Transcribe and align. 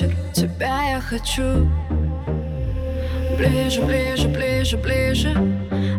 вечер, 0.00 0.14
тебя 0.32 0.90
я 0.90 1.00
хочу. 1.00 1.68
Ближе, 3.36 3.82
ближе, 3.82 4.28
ближе, 4.28 4.76
ближе. 4.76 5.30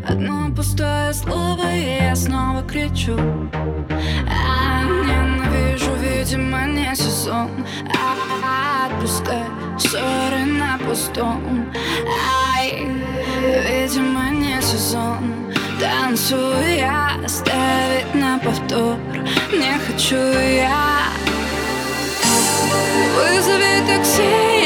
Одно 0.08 0.54
пустое 0.56 1.14
слово, 1.14 1.74
и 1.74 2.04
я 2.04 2.16
снова 2.16 2.64
кричу. 2.64 3.18
А, 4.30 4.84
Ненавижу, 4.84 5.94
видимо, 5.96 6.66
не 6.66 6.96
сезон. 6.96 7.50
А, 7.96 8.88
Отпускай 8.88 9.44
ссоры 9.78 10.46
на 10.46 10.78
пустом. 10.78 11.72
Ай, 12.56 12.88
видимо, 13.42 14.30
не 14.32 14.62
сезон. 14.62 15.54
Танцую 15.80 16.78
я, 16.78 17.12
ставить 17.28 18.16
на 18.16 18.40
повтор. 18.40 18.98
Не 19.52 19.78
хочу 19.86 20.16
я 20.16 20.97
Вызови 23.18 23.74
такси. 23.88 24.57